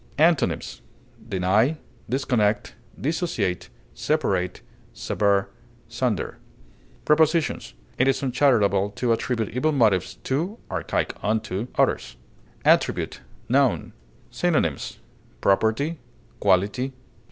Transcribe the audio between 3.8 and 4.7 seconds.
separate,